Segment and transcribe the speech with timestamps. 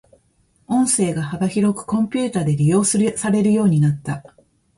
[0.65, 2.97] 音声が幅広くコンピュータで利用さ
[3.29, 4.23] れるようになった。